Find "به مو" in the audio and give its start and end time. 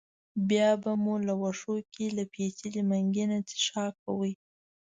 0.81-1.15